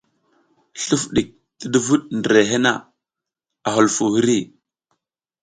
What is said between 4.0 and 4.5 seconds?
hiri.